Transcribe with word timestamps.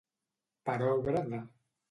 Per 0.69 0.77
obra 0.87 1.23
de. 1.29 1.43